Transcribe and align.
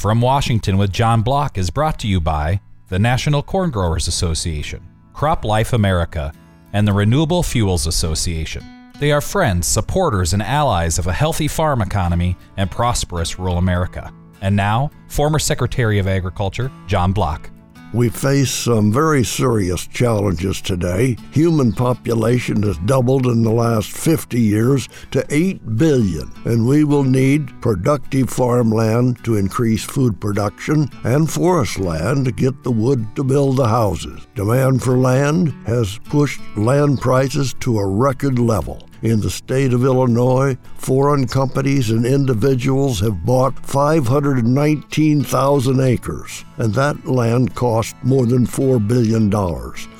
From 0.00 0.22
Washington 0.22 0.78
with 0.78 0.94
John 0.94 1.20
Block 1.20 1.58
is 1.58 1.68
brought 1.68 1.98
to 1.98 2.08
you 2.08 2.22
by 2.22 2.62
the 2.88 2.98
National 2.98 3.42
Corn 3.42 3.70
Growers 3.70 4.08
Association, 4.08 4.80
CropLife 5.12 5.74
America, 5.74 6.32
and 6.72 6.88
the 6.88 6.92
Renewable 6.94 7.42
Fuels 7.42 7.86
Association. 7.86 8.64
They 8.98 9.12
are 9.12 9.20
friends, 9.20 9.66
supporters, 9.66 10.32
and 10.32 10.42
allies 10.42 10.98
of 10.98 11.06
a 11.06 11.12
healthy 11.12 11.48
farm 11.48 11.82
economy 11.82 12.38
and 12.56 12.70
prosperous 12.70 13.38
rural 13.38 13.58
America. 13.58 14.10
And 14.40 14.56
now, 14.56 14.90
former 15.08 15.38
Secretary 15.38 15.98
of 15.98 16.08
Agriculture 16.08 16.72
John 16.86 17.12
Block. 17.12 17.50
We 17.92 18.08
face 18.08 18.52
some 18.52 18.92
very 18.92 19.24
serious 19.24 19.86
challenges 19.88 20.60
today. 20.60 21.16
Human 21.32 21.72
population 21.72 22.62
has 22.62 22.78
doubled 22.78 23.26
in 23.26 23.42
the 23.42 23.50
last 23.50 23.90
50 23.90 24.40
years 24.40 24.88
to 25.10 25.26
8 25.28 25.76
billion, 25.76 26.30
and 26.44 26.68
we 26.68 26.84
will 26.84 27.02
need 27.02 27.60
productive 27.60 28.30
farmland 28.30 29.24
to 29.24 29.36
increase 29.36 29.82
food 29.82 30.20
production 30.20 30.88
and 31.02 31.28
forest 31.28 31.80
land 31.80 32.26
to 32.26 32.32
get 32.32 32.62
the 32.62 32.70
wood 32.70 33.04
to 33.16 33.24
build 33.24 33.56
the 33.56 33.66
houses. 33.66 34.28
Demand 34.36 34.82
for 34.82 34.96
land 34.96 35.52
has 35.66 35.98
pushed 36.04 36.40
land 36.56 37.00
prices 37.00 37.54
to 37.60 37.78
a 37.78 37.86
record 37.86 38.38
level. 38.38 38.89
In 39.02 39.20
the 39.20 39.30
state 39.30 39.72
of 39.72 39.84
Illinois, 39.84 40.58
foreign 40.76 41.26
companies 41.26 41.88
and 41.90 42.04
individuals 42.04 43.00
have 43.00 43.24
bought 43.24 43.58
519,000 43.64 45.80
acres, 45.80 46.44
and 46.58 46.74
that 46.74 47.06
land 47.06 47.54
cost 47.54 47.96
more 48.02 48.26
than 48.26 48.46
$4 48.46 48.86
billion. 48.86 49.30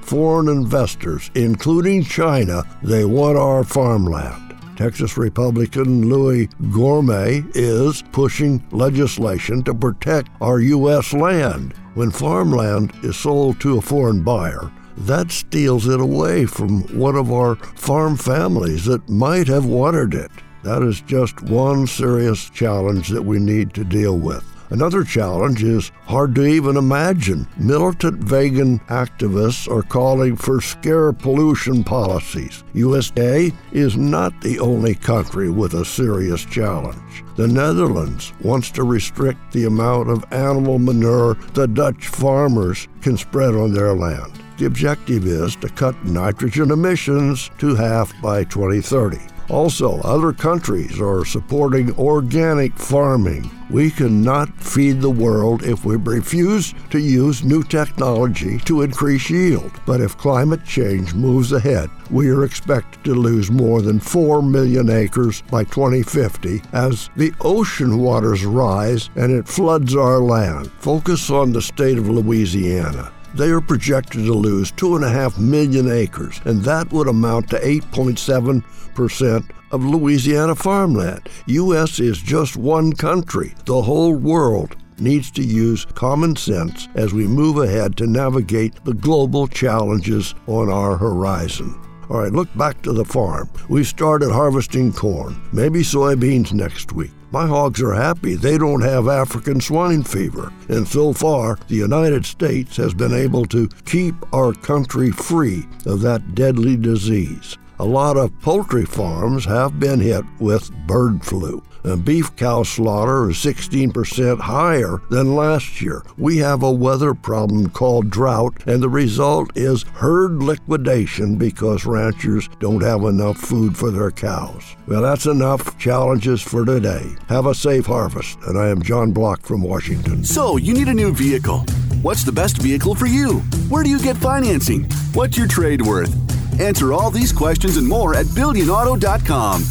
Foreign 0.03 0.49
investors, 0.49 1.31
including 1.35 2.05
China, 2.05 2.63
they 2.83 3.07
want 3.07 3.39
our 3.39 3.65
farmland. 3.65 4.49
Texas 4.77 5.17
Republican 5.17 6.09
Louie 6.09 6.48
Gohmert 6.71 7.51
is 7.55 8.03
pushing 8.12 8.62
legislation 8.71 9.62
to 9.62 9.75
protect 9.75 10.31
our 10.41 10.61
U.S. 10.61 11.12
land. 11.12 11.75
When 11.95 12.11
farmland 12.11 12.93
is 13.03 13.17
sold 13.17 13.61
to 13.61 13.79
a 13.79 13.83
foreign 13.83 14.23
buyer, 14.23 14.70
that 15.06 15.31
steals 15.31 15.89
it 15.89 16.01
away 16.01 16.47
from 16.47 16.83
one 16.97 17.17
of 17.17 17.33
our 17.33 17.56
farm 17.56 18.17
families 18.17 18.84
that 18.84 19.09
might 19.09 19.48
have 19.48 19.65
watered 19.65 20.15
it. 20.15 20.31
That 20.62 20.83
is 20.83 21.01
just 21.01 21.42
one 21.42 21.87
serious 21.87 22.51
challenge 22.51 23.09
that 23.09 23.23
we 23.23 23.39
need 23.39 23.73
to 23.75 23.84
deal 23.84 24.19
with. 24.19 24.45
Another 24.70 25.03
challenge 25.03 25.65
is 25.65 25.91
hard 26.05 26.33
to 26.37 26.45
even 26.45 26.77
imagine. 26.77 27.48
Militant 27.57 28.23
vegan 28.23 28.79
activists 28.87 29.69
are 29.69 29.83
calling 29.83 30.37
for 30.37 30.61
scare 30.61 31.12
pollution 31.12 31.83
policies. 31.83 32.62
USA 32.75 33.51
is 33.73 33.97
not 33.97 34.39
the 34.41 34.61
only 34.61 34.95
country 34.95 35.51
with 35.51 35.75
a 35.75 35.85
serious 35.85 36.45
challenge. 36.45 37.25
The 37.35 37.48
Netherlands 37.48 38.33
wants 38.42 38.70
to 38.73 38.85
restrict 38.85 39.53
the 39.53 39.64
amount 39.64 40.09
of 40.09 40.31
animal 40.33 40.79
manure 40.79 41.35
the 41.55 41.67
Dutch 41.67 42.07
farmers 42.07 42.87
can 43.01 43.17
spread 43.17 43.57
on 43.57 43.73
their 43.73 43.95
land. 43.95 44.33
The 44.61 44.66
objective 44.66 45.27
is 45.27 45.56
to 45.56 45.70
cut 45.70 46.05
nitrogen 46.05 46.70
emissions 46.70 47.50
to 47.61 47.75
half 47.77 48.12
by 48.20 48.44
2030. 48.44 49.17
Also, 49.48 49.98
other 50.02 50.34
countries 50.34 51.00
are 51.00 51.25
supporting 51.25 51.97
organic 51.97 52.77
farming. 52.77 53.50
We 53.70 53.91
cannot 53.91 54.55
feed 54.62 55.00
the 55.00 55.08
world 55.08 55.62
if 55.62 55.86
we 55.86 55.97
refuse 55.97 56.75
to 56.91 56.98
use 56.98 57.42
new 57.42 57.62
technology 57.62 58.58
to 58.67 58.83
increase 58.83 59.30
yield. 59.30 59.72
But 59.86 60.02
if 60.02 60.19
climate 60.19 60.67
change 60.67 61.14
moves 61.14 61.52
ahead, 61.52 61.89
we 62.11 62.28
are 62.28 62.45
expected 62.45 63.02
to 63.05 63.14
lose 63.14 63.50
more 63.50 63.80
than 63.80 63.98
4 63.98 64.42
million 64.42 64.91
acres 64.91 65.41
by 65.50 65.64
2050 65.64 66.61
as 66.74 67.08
the 67.17 67.33
ocean 67.41 67.97
waters 67.97 68.45
rise 68.45 69.08
and 69.17 69.33
it 69.33 69.48
floods 69.48 69.97
our 69.97 70.20
land. 70.20 70.70
Focus 70.72 71.30
on 71.30 71.50
the 71.55 71.62
state 71.62 71.97
of 71.97 72.11
Louisiana 72.11 73.11
they 73.34 73.50
are 73.50 73.61
projected 73.61 74.25
to 74.25 74.34
lose 74.34 74.73
2.5 74.73 75.39
million 75.39 75.91
acres, 75.91 76.41
and 76.45 76.62
that 76.62 76.92
would 76.92 77.09
amount 77.09 77.50
to 77.50 77.59
8.7% 77.59 79.51
of 79.70 79.85
Louisiana 79.85 80.55
farmland. 80.55 81.29
U.S. 81.46 82.01
is 82.01 82.18
just 82.18 82.57
one 82.57 82.92
country. 82.92 83.55
The 83.64 83.83
whole 83.83 84.14
world 84.14 84.77
needs 84.98 85.30
to 85.33 85.42
use 85.42 85.85
common 85.85 86.36
sense 86.36 86.89
as 86.95 87.13
we 87.13 87.27
move 87.27 87.57
ahead 87.58 87.96
to 87.96 88.07
navigate 88.07 88.85
the 88.85 88.95
global 88.95 89.47
challenges 89.47 90.35
on 90.47 90.68
our 90.68 90.97
horizon. 90.97 91.80
All 92.11 92.19
right, 92.19 92.33
look 92.33 92.48
back 92.57 92.83
to 92.83 92.93
the 92.93 93.05
farm. 93.05 93.48
We 93.69 93.85
started 93.85 94.33
harvesting 94.33 94.93
corn, 94.93 95.41
maybe 95.53 95.83
soybeans 95.83 96.53
next 96.53 96.93
week. 96.93 97.13
My 97.31 97.47
hogs 97.47 97.81
are 97.81 97.93
happy 97.93 98.35
they 98.35 98.59
don't 98.59 98.81
have 98.81 99.07
African 99.07 99.61
swine 99.61 100.03
fever. 100.03 100.53
And 100.69 100.89
so 100.89 101.13
far, 101.13 101.57
the 101.69 101.77
United 101.77 102.27
States 102.27 102.77
has 102.79 102.95
been 102.95 103.15
able 103.15 103.47
to 103.47 103.69
keep 103.85 104.17
our 104.35 104.53
country 104.53 105.13
free 105.13 105.69
of 105.87 106.01
that 106.01 106.35
deadly 106.35 106.77
disease. 106.77 107.57
A 107.80 107.91
lot 107.91 108.18
of 108.18 108.39
poultry 108.42 108.85
farms 108.85 109.46
have 109.46 109.80
been 109.80 110.01
hit 110.01 110.27
with 110.39 110.70
bird 110.86 111.24
flu 111.24 111.63
and 111.85 112.05
beef 112.05 112.35
cow 112.36 112.63
slaughter 112.63 113.30
is 113.30 113.36
16% 113.36 114.41
higher 114.41 115.01
than 115.11 115.35
last 115.35 115.80
year. 115.80 116.02
We 116.18 116.39
have 116.39 116.63
a 116.63 116.70
weather 116.70 117.14
problem 117.14 117.70
called 117.70 118.11
drought, 118.11 118.55
and 118.67 118.83
the 118.83 118.89
result 118.89 119.57
is 119.57 119.85
herd 119.95 120.42
liquidation 120.42 121.36
because 121.36 121.86
ranchers 121.86 122.48
don't 122.58 122.83
have 122.83 123.02
enough 123.05 123.39
food 123.39 123.77
for 123.77 123.91
their 123.91 124.11
cows. 124.11 124.77
Well, 124.86 125.02
that's 125.02 125.27
enough 125.27 125.79
challenges 125.79 126.42
for 126.42 126.64
today. 126.64 127.07
Have 127.29 127.47
a 127.47 127.55
safe 127.55 127.86
harvest, 127.86 128.38
and 128.47 128.58
I 128.58 128.69
am 128.69 128.82
John 128.82 129.12
Block 129.12 129.43
from 129.43 129.62
Washington. 129.62 130.25
So, 130.25 130.56
you 130.56 130.75
need 130.75 130.88
a 130.88 130.94
new 130.94 131.12
vehicle. 131.14 131.61
What's 132.02 132.25
the 132.25 132.32
best 132.32 132.58
vehicle 132.58 132.94
for 132.94 133.06
you? 133.06 133.41
Where 133.69 133.82
do 133.82 133.91
you 133.91 133.99
get 133.99 134.17
financing? 134.17 134.85
What's 135.12 135.37
your 135.37 135.47
trade 135.47 135.82
worth? 135.82 136.14
Answer 136.61 136.93
all 136.93 137.11
these 137.11 137.32
questions 137.32 137.79
and 137.79 137.88
more 137.88 138.15
at 138.15 138.26
BillionAuto.com. 138.26 139.65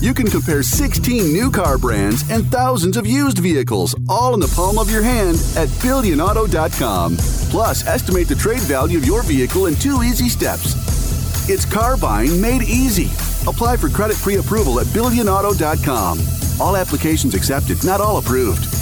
You 0.00 0.12
can 0.12 0.26
compare 0.26 0.64
16 0.64 1.32
new 1.32 1.52
car 1.52 1.78
brands 1.78 2.28
and 2.30 2.44
thousands 2.50 2.96
of 2.96 3.06
used 3.06 3.38
vehicles, 3.38 3.94
all 4.08 4.34
in 4.34 4.40
the 4.40 4.52
palm 4.56 4.76
of 4.76 4.90
your 4.90 5.02
hand 5.02 5.36
at 5.56 5.68
BillionAuto.com. 5.78 7.16
Plus, 7.50 7.86
estimate 7.86 8.26
the 8.26 8.34
trade 8.34 8.62
value 8.62 8.98
of 8.98 9.04
your 9.04 9.22
vehicle 9.22 9.66
in 9.66 9.76
two 9.76 10.02
easy 10.02 10.28
steps. 10.28 10.74
It's 11.48 11.64
car 11.64 11.96
buying 11.96 12.40
made 12.40 12.62
easy. 12.62 13.06
Apply 13.48 13.76
for 13.76 13.88
credit 13.88 14.16
pre 14.16 14.38
approval 14.38 14.80
at 14.80 14.86
BillionAuto.com. 14.88 16.18
All 16.60 16.76
applications 16.76 17.36
accepted, 17.36 17.84
not 17.84 18.00
all 18.00 18.18
approved. 18.18 18.81